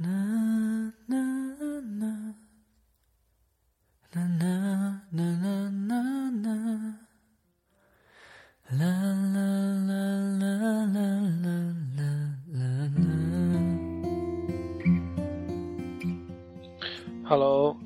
[0.00, 0.94] Hello，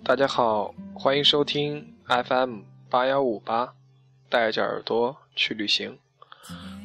[0.05, 2.59] 大家好，欢迎收听 FM
[2.91, 3.73] 八幺五八，
[4.29, 5.99] 带着耳朵去旅行。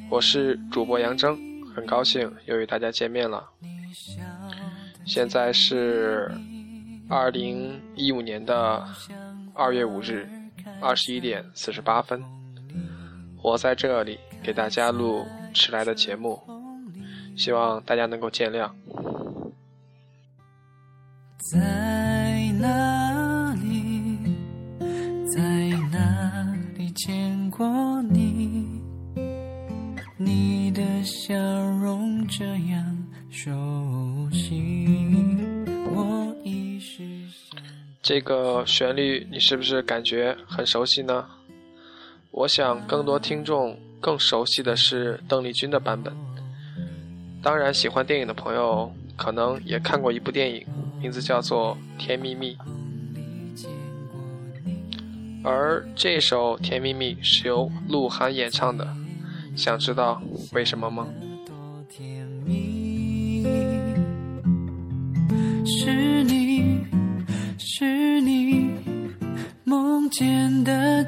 [0.10, 1.38] 我是主播杨征，
[1.76, 3.50] 很高兴又与大家见面了。
[5.06, 6.32] 现在是
[7.10, 8.86] 二零一五年的
[9.54, 10.28] 二月五日
[10.82, 12.22] 二十一点四十八分，
[13.42, 16.42] 我在这里给大家录迟来的节目，
[17.36, 18.70] 希望大家能够见谅。
[21.52, 24.20] 在哪里，
[25.34, 25.42] 在
[25.92, 28.82] 哪里见过你？
[30.18, 33.52] 你的笑容这样熟
[38.02, 41.26] 这个旋律，你是不是感觉很熟悉呢？
[42.32, 46.14] 我想，更多听众更熟悉的是邓丽君的版本。
[47.42, 50.66] 当然，喜欢电影的朋友可能也看过一部电影。
[51.00, 52.56] 名字叫做《甜蜜蜜》，
[55.44, 58.88] 而这首《甜蜜蜜》是由鹿晗演唱的，
[59.56, 60.20] 想知道
[60.54, 61.08] 为什么吗？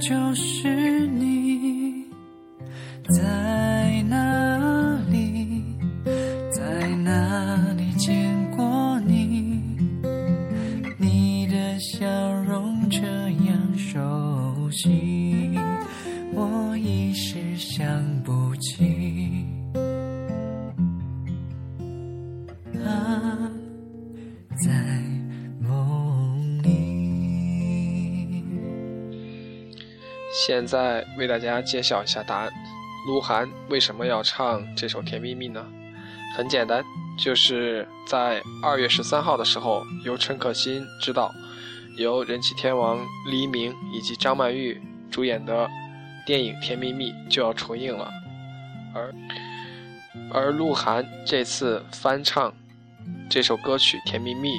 [0.09, 0.58] 就是
[30.49, 32.51] 现在为大家揭晓一下答案：
[33.05, 35.63] 鹿晗为什么要唱这首《甜蜜蜜》呢？
[36.35, 36.83] 很简单，
[37.19, 41.31] 就是在二月十三号的时候，由陈可辛执导，
[41.97, 42.97] 由人气天王
[43.29, 45.69] 黎明以及张曼玉主演的
[46.25, 48.11] 电影《甜蜜蜜》就要重映了，
[48.95, 49.13] 而
[50.33, 52.51] 而鹿晗这次翻唱
[53.29, 54.49] 这首歌曲《甜蜜蜜》，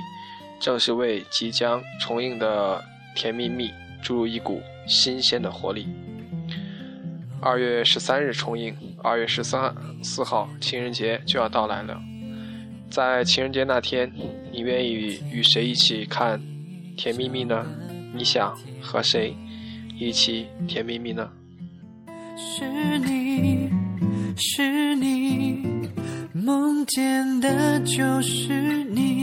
[0.60, 2.78] 正是为即将重映的
[3.16, 3.70] 《甜蜜蜜》
[4.02, 4.60] 注入一股。
[4.86, 5.86] 新鲜的活力。
[7.40, 8.74] 二月十三日重映，
[9.04, 9.72] 二月十三
[10.02, 11.96] 四号情人节就要到来了。
[12.90, 14.12] 在情人节那天，
[14.50, 14.92] 你愿意
[15.30, 16.40] 与谁一起看
[16.96, 17.64] 《甜蜜蜜》呢？
[18.12, 18.52] 你想
[18.82, 19.32] 和谁
[19.96, 21.30] 一起甜蜜蜜呢？
[22.36, 23.70] 是你
[24.36, 25.88] 是你
[26.32, 29.19] 梦见的就是你，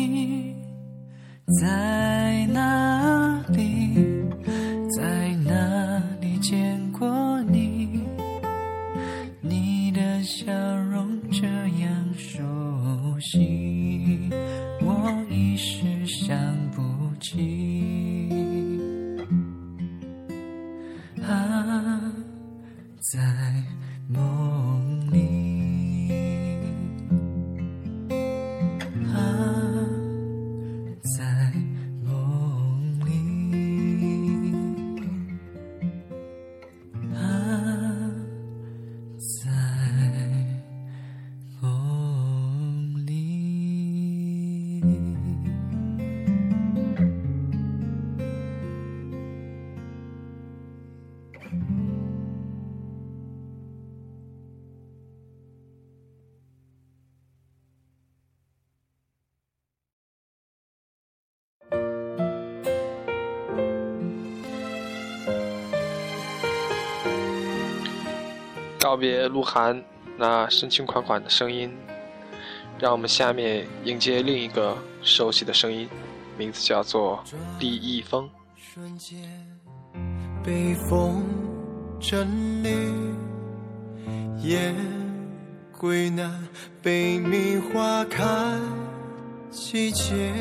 [68.98, 69.80] 告别鹿晗
[70.18, 71.72] 那深情款款的声音，
[72.80, 75.88] 让我们下面迎接另一个熟悉的声音，
[76.36, 77.24] 名字叫做
[77.60, 78.28] 李易峰。
[80.44, 81.24] 北风
[82.00, 82.72] 真绿，
[84.40, 84.74] 夜
[85.78, 86.48] 归南，
[86.82, 88.26] 北冥花开
[89.52, 90.34] 季节，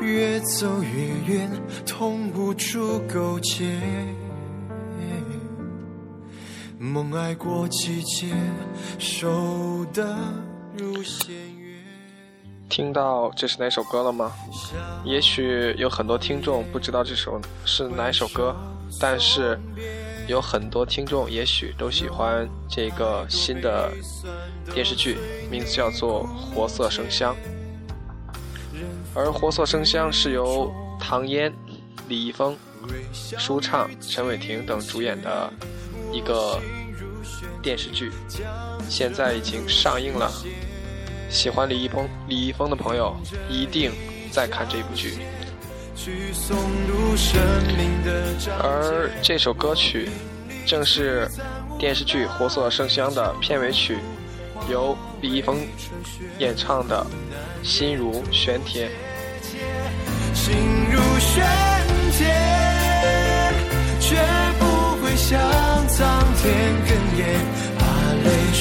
[0.00, 1.50] 越走越远，
[1.84, 3.76] 痛无处勾结。
[6.84, 8.26] 梦爱过季节，
[8.98, 10.14] 守得
[10.76, 11.78] 如仙月。
[12.68, 14.30] 听到这是哪首歌了吗？
[15.02, 18.54] 也许有很多听众不知道这首是哪首歌，
[19.00, 19.58] 但是
[20.28, 23.90] 有很多听众也许都喜欢这个新的
[24.74, 25.16] 电视剧，
[25.50, 27.34] 名字叫做《活色生香》。
[29.14, 30.70] 而《活色生香》是由
[31.00, 31.50] 唐嫣、
[32.08, 32.54] 李易峰、
[33.38, 35.50] 舒畅、陈伟霆等主演的
[36.14, 36.60] 一个
[37.60, 38.12] 电视剧，
[38.88, 40.30] 现在已经上映了。
[41.28, 43.16] 喜欢李易峰、李易峰的朋友
[43.50, 43.90] 一定
[44.30, 45.18] 在看这部剧。
[48.62, 50.08] 而这首歌曲
[50.64, 51.28] 正是
[51.80, 53.98] 电视剧《活色生香》的片尾曲，
[54.70, 55.66] 由李易峰
[56.38, 57.04] 演唱的
[57.66, 58.88] 《心如悬铁》。
[60.32, 60.54] 心
[60.92, 61.44] 如悬
[62.12, 62.63] 铁，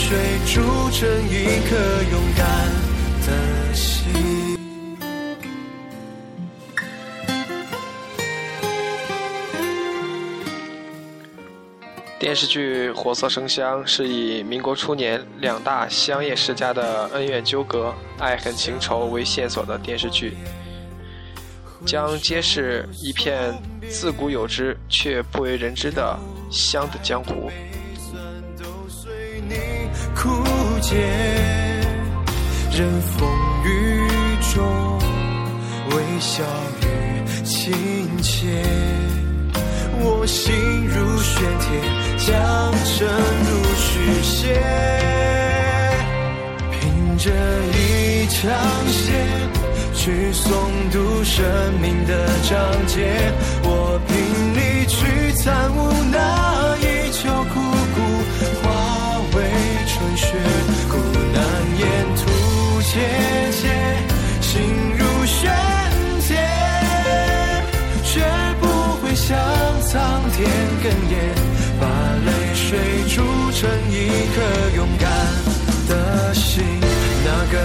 [0.05, 0.61] 水铸
[0.91, 1.77] 成一颗
[2.11, 2.45] 勇敢
[3.25, 4.11] 的心。
[12.19, 20.33] 电视剧《活色生香》是以民国初年两大香叶世家的恩怨纠葛、爱恨情仇为线索的电视剧，
[21.85, 23.53] 将揭示一片
[23.89, 26.19] 自古有之却不为人知的
[26.51, 27.49] 香的江湖。
[30.23, 30.29] 枯
[30.79, 30.95] 竭
[32.71, 33.29] 任风
[33.65, 34.07] 雨
[34.53, 34.63] 中
[35.89, 36.41] 微笑
[36.81, 36.85] 与
[37.43, 37.73] 亲
[38.21, 38.47] 切。
[39.99, 40.55] 我心
[40.87, 41.65] 如玄铁，
[42.25, 42.31] 将
[42.85, 43.05] 诚
[43.49, 44.57] 如许写，
[46.71, 47.29] 凭着
[47.73, 48.41] 一场
[48.87, 49.11] 血
[49.93, 50.47] 去诵
[50.89, 51.43] 读生
[51.81, 52.11] 命的
[52.49, 52.95] 章节。
[53.63, 54.15] 我凭
[54.53, 55.77] 你去参悟
[56.13, 56.17] 那
[56.77, 56.92] 一
[60.89, 60.91] 苦
[61.33, 61.37] 难
[61.77, 61.81] 沿
[62.15, 62.21] 途
[62.81, 62.91] 切
[63.51, 63.61] 切，
[64.41, 64.51] 心
[64.97, 65.51] 如悬
[66.27, 66.31] 剑，
[68.03, 68.21] 绝
[68.59, 68.63] 不
[69.01, 69.37] 会向
[69.81, 70.21] 苍。
[70.35, 70.49] 天
[70.81, 71.15] 哽咽，
[71.79, 71.85] 把
[72.25, 72.65] 泪水
[73.07, 73.15] 铸
[73.51, 73.93] 成一
[74.33, 74.37] 颗
[74.75, 75.05] 勇敢
[75.87, 76.63] 的心。
[77.23, 77.55] 那个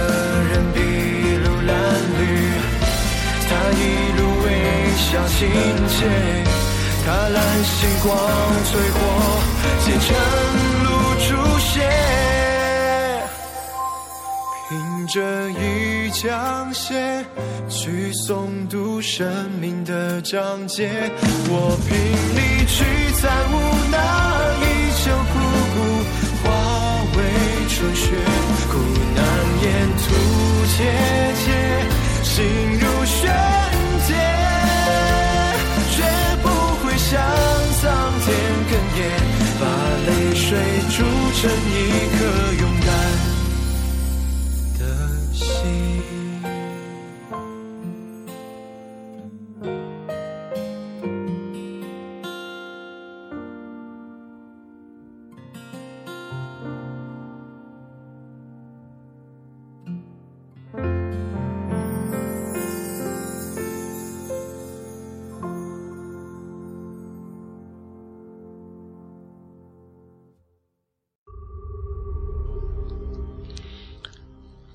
[0.49, 0.77] 人筚
[1.43, 1.69] 路蓝
[2.19, 2.21] 缕，
[3.49, 3.81] 他一
[4.17, 4.47] 路微
[4.95, 5.37] 笑亲
[5.87, 5.97] 切。
[7.03, 8.07] 他揽星光
[8.65, 8.97] 淬火，
[9.83, 10.07] 结成
[10.83, 10.87] 露
[11.25, 11.27] 珠
[11.57, 11.75] 血。
[15.09, 17.25] 着一江血
[17.67, 19.27] 去诵读生
[19.59, 20.87] 命的章节，
[21.49, 21.97] 我拼
[22.37, 22.85] 力去
[23.15, 23.53] 参悟
[23.89, 23.97] 那
[24.61, 24.63] 一
[25.01, 25.33] 秋枯
[25.73, 25.77] 骨，
[26.43, 26.47] 化
[27.17, 27.19] 为
[27.69, 28.05] 春雪，
[28.69, 28.77] 苦
[29.15, 29.19] 难
[29.63, 29.67] 沿
[29.97, 30.05] 途
[30.77, 30.77] 切
[31.41, 31.49] 切，
[32.21, 32.45] 心
[32.79, 33.33] 如悬
[34.05, 34.13] 铁，
[35.89, 35.97] 绝
[36.43, 36.45] 不
[36.85, 37.17] 会向
[37.81, 37.83] 苍
[38.21, 38.27] 天
[38.69, 39.01] 哽咽，
[39.59, 39.65] 把
[40.05, 40.45] 泪水
[40.91, 41.01] 铸
[41.33, 41.73] 成一
[42.15, 42.48] 颗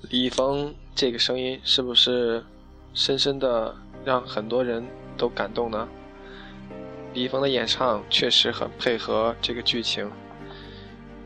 [0.09, 2.43] 李易峰这个声音是不是
[2.93, 4.85] 深深的让很多人
[5.17, 5.87] 都感动呢？
[7.13, 10.09] 李易峰的演唱确实很配合这个剧情，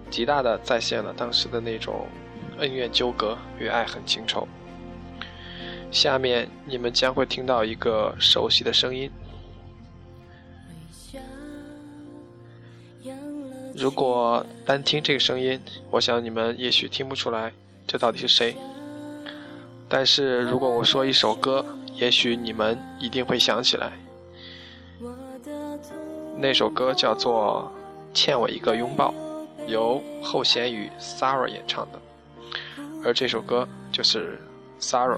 [0.09, 2.07] 极大的再现了当时的那种
[2.59, 4.47] 恩怨纠葛与爱恨情仇。
[5.91, 9.11] 下面你们将会听到一个熟悉的声音，
[13.75, 15.59] 如果单听这个声音，
[15.89, 17.51] 我想你们也许听不出来
[17.89, 18.55] 这到底是谁。
[19.87, 21.65] 但是如果我说一首歌，
[21.95, 23.91] 也许你们一定会想起来。
[26.37, 27.71] 那首歌叫做
[28.15, 29.11] 《欠我一个拥抱》，
[29.65, 31.99] 由后弦与 Sara 演唱的，
[33.03, 34.39] 而这首歌就是
[34.79, 35.17] Sara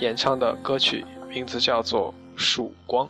[0.00, 3.06] 演唱的歌曲，名字叫做《曙光》。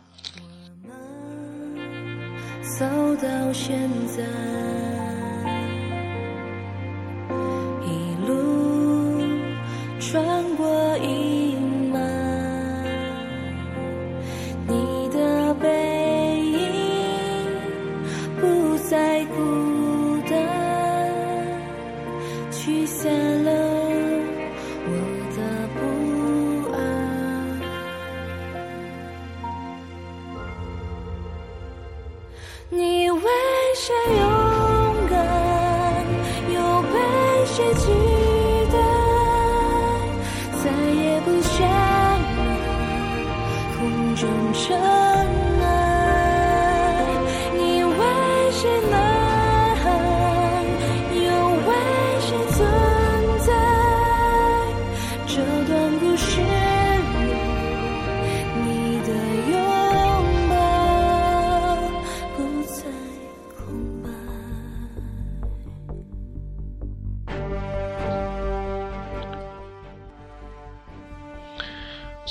[2.77, 2.85] 走
[3.15, 4.94] 到现在。
[10.15, 10.65] 穿过
[10.99, 11.99] 阴霾，
[14.65, 15.67] 你的背
[16.39, 16.57] 影
[18.39, 19.35] 不再孤
[20.29, 20.33] 单，
[22.49, 23.11] 驱散
[23.43, 23.51] 了
[24.87, 24.91] 我
[25.35, 25.37] 的
[25.75, 25.83] 不
[26.71, 26.79] 安。
[32.69, 33.21] 你为
[33.75, 33.93] 谁
[44.15, 45.04] 这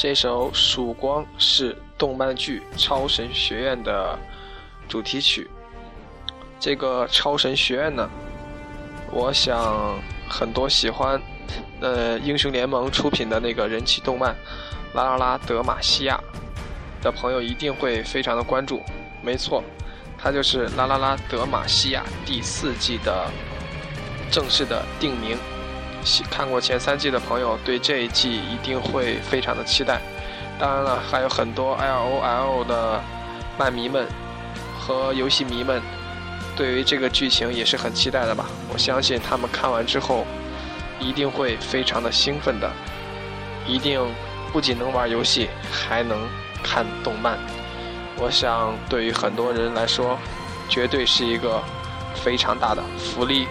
[0.05, 4.19] 这首《曙光》是动漫剧《超神学院》的
[4.87, 5.49] 主题曲。
[6.61, 8.07] 这个《超神学院》呢，
[9.11, 11.19] 我想很多喜欢
[11.81, 14.35] 呃英雄联盟出品的那个人气动漫
[14.95, 16.21] 《拉拉拉德玛西亚》
[17.03, 18.83] 的朋友一定会非常的关注。
[19.23, 19.65] 没错，
[20.19, 23.31] 它就是《拉拉拉德玛西亚》第四季的
[24.31, 25.39] 正式的定名。
[26.31, 30.01] 看过前三季的朋友，对这一季一定会非常的期待。
[30.59, 33.03] 当然了，还有很多 L O L 的
[33.59, 34.07] 漫迷们
[34.79, 35.83] 和游戏迷们，
[36.57, 38.47] 对于这个剧情也是很期待的吧？
[38.73, 40.25] 我相信他们看完之后，
[41.01, 42.71] 一定会非常的兴奋的，
[43.67, 44.01] 一定
[44.53, 46.19] 不仅能玩游戏，还能
[46.63, 47.39] 看动漫。
[48.17, 50.17] 我想，对于很多人来说，
[50.69, 51.61] 绝对是一个
[52.15, 53.49] 非常大的福利。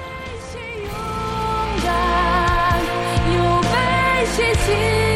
[4.36, 5.13] 对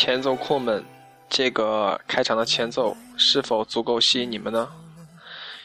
[0.00, 0.84] 前奏控们，
[1.28, 4.68] 这个开场的前奏是否足够吸引你们呢？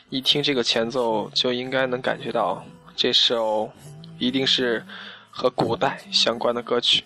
[0.10, 3.72] 一听这个前奏，就应该能感觉到这首
[4.18, 4.84] 一定是
[5.30, 7.04] 和古代相关的歌曲。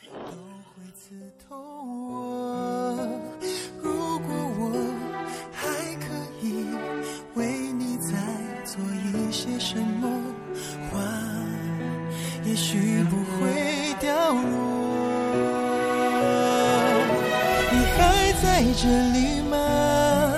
[3.82, 4.30] 如果
[4.60, 4.72] 我
[5.52, 5.68] 还
[5.98, 6.08] 可
[6.42, 6.66] 以
[7.36, 8.14] 为你再
[8.64, 10.10] 做一些什么，
[12.46, 12.97] 也许
[18.80, 20.34] 这里吗？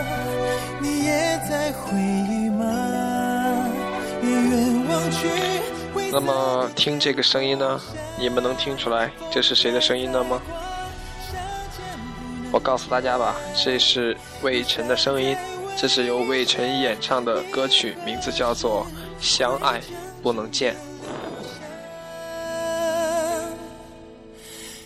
[0.79, 2.65] 你也在回忆吗？
[4.87, 5.27] 望去。
[6.09, 7.81] 那么听这个声音呢？
[8.17, 10.41] 你们能听出来这是谁的声音了吗？
[12.49, 15.35] 我告诉大家吧，这是魏晨的声音，
[15.75, 18.87] 这是由魏晨演唱的歌曲，名字叫做
[19.23, 19.81] 《相爱
[20.23, 20.73] 不能见》。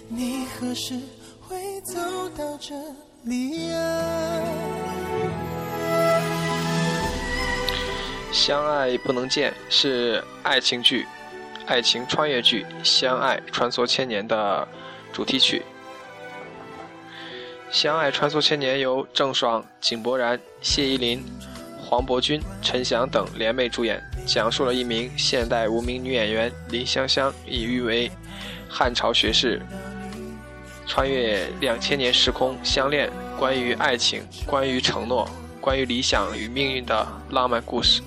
[0.08, 1.00] 你何时
[1.48, 1.94] 会走
[2.36, 2.74] 到这？
[8.34, 11.06] 相爱不能见是爱情剧、
[11.66, 14.68] 爱情穿越剧《相爱穿梭千年》的
[15.14, 15.64] 主题曲。
[17.74, 21.24] 《相爱穿梭千年》由郑爽、井柏然、谢依霖、
[21.80, 28.12] 黄渤君、陈翔等联袂主演，讲述了一名现代无名女演员林香香以誉为
[28.68, 29.62] 汉朝学士。
[30.86, 33.10] 穿越两千年时空相恋，
[33.40, 35.28] 关于爱情，关于承诺，
[35.60, 38.02] 关于理想与命运的浪漫故事。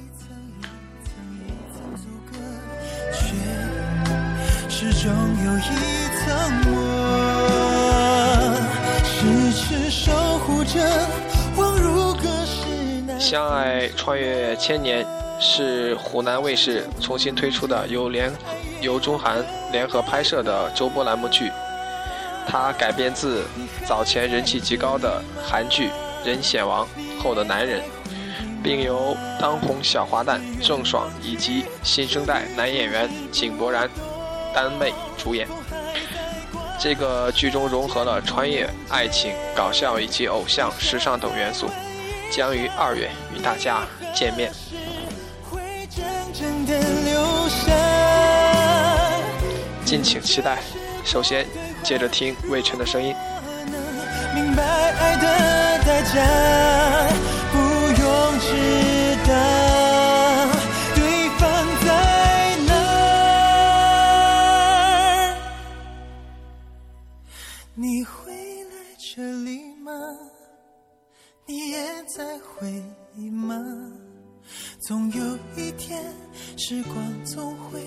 [13.19, 15.05] 相爱穿越千年
[15.41, 18.33] 是湖南卫视重新推出的由联
[18.81, 21.51] 由中韩联合拍摄的周播栏目剧。
[22.47, 23.45] 它改编自
[23.87, 25.89] 早前人气极高的韩剧
[26.25, 26.87] 《人显王》
[27.23, 27.83] 后的男人，
[28.63, 33.91] 并由当红小花旦郑爽以及新生代男演员井柏然
[34.55, 35.47] 单妹主演。
[36.79, 41.69] 这个剧中融合了穿越、爱情、搞笑以及偶像、时尚等元素，
[42.31, 43.83] 将于二月与大家
[44.15, 44.53] 见面。
[49.85, 50.59] 敬请期待。
[51.05, 51.66] 首先。
[51.87, 53.81] 接着听魏晨的声音，我能
[54.35, 55.23] 明白爱的
[55.85, 56.19] 代价，
[57.53, 57.57] 不
[58.03, 58.05] 用
[58.41, 58.51] 知
[59.29, 59.31] 道
[60.97, 60.99] 对
[61.39, 61.41] 方
[61.87, 61.87] 在
[62.67, 62.75] 哪？
[65.31, 65.39] 儿。
[67.77, 68.33] 你会
[68.65, 69.93] 来这里吗？
[71.47, 71.79] 你也
[72.09, 72.83] 在回
[73.17, 73.55] 忆吗？
[74.81, 75.23] 总有
[75.57, 76.03] 一天，
[76.57, 77.81] 时光总会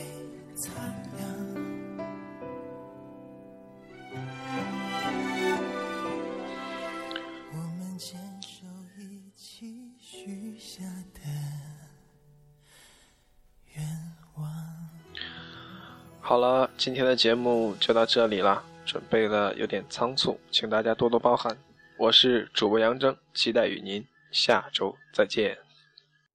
[0.55, 0.71] 擦
[1.17, 1.28] 亮。
[16.79, 21.57] 今天的节目就到这里了，准备的有点仓促，请大家多多包涵。
[21.97, 25.57] 我是主播杨征，期待与您下周再见。